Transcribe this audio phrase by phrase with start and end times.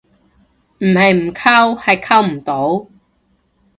[0.79, 2.87] 唔係唔溝，係溝唔到